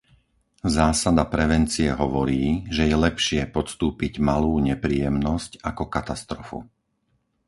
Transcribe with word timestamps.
Zásada 0.77 1.23
prevencie 1.35 1.89
hovorí, 2.03 2.45
že 2.75 2.83
je 2.89 2.97
lepšie 3.07 3.41
podstúpiť 3.57 4.13
malú 4.29 4.53
nepríjemnosť 4.69 5.51
ako 5.69 5.83
katastrofu. 5.95 6.59